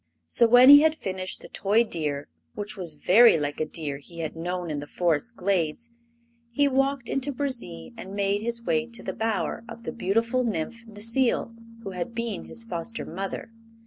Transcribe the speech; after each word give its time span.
So 0.25 0.47
when 0.47 0.69
he 0.69 0.81
had 0.81 0.95
finished 0.95 1.41
the 1.41 1.47
toy 1.47 1.83
deer, 1.83 2.27
which 2.55 2.75
was 2.75 2.95
very 2.95 3.37
like 3.37 3.59
a 3.59 3.67
deer 3.67 3.99
he 3.99 4.17
had 4.21 4.35
known 4.35 4.71
in 4.71 4.79
the 4.79 4.87
Forest 4.87 5.35
glades, 5.37 5.91
he 6.49 6.67
walked 6.67 7.07
into 7.07 7.31
Burzee 7.31 7.93
and 7.95 8.15
made 8.15 8.41
his 8.41 8.63
way 8.63 8.87
to 8.87 9.03
the 9.03 9.13
bower 9.13 9.63
of 9.69 9.83
the 9.83 9.91
beautiful 9.91 10.43
Nymph 10.43 10.87
Necile, 10.87 11.53
who 11.83 11.91
had 11.91 12.15
been 12.15 12.45
his 12.45 12.63
foster 12.63 13.05
mother. 13.05 13.51